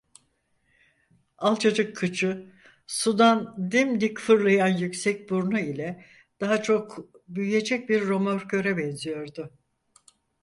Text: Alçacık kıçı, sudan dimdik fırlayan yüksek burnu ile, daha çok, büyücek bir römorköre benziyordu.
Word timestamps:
Alçacık 1.37 1.95
kıçı, 1.97 2.53
sudan 2.87 3.71
dimdik 3.71 4.19
fırlayan 4.19 4.77
yüksek 4.77 5.29
burnu 5.29 5.59
ile, 5.59 6.05
daha 6.41 6.61
çok, 6.63 6.97
büyücek 7.27 7.89
bir 7.89 8.01
römorköre 8.07 8.77
benziyordu. 8.77 9.53